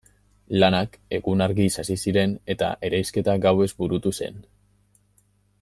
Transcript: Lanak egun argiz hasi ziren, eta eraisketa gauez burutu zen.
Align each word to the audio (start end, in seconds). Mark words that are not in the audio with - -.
Lanak 0.61 0.95
egun 1.17 1.43
argiz 1.47 1.69
hasi 1.83 1.97
ziren, 2.07 2.35
eta 2.55 2.71
eraisketa 2.89 3.39
gauez 3.47 3.71
burutu 3.83 4.19
zen. 4.23 4.45